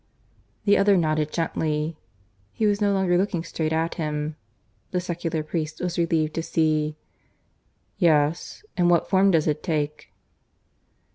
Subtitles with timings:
[0.65, 1.95] The other nodded gently.
[2.53, 4.35] He was no longer looking straight at him,
[4.89, 6.97] the secular priest was relieved to see.
[7.99, 8.65] "Yes?
[8.75, 10.11] And what form does it take?"